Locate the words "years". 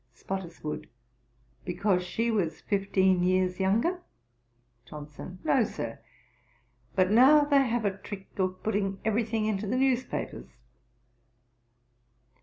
3.21-3.59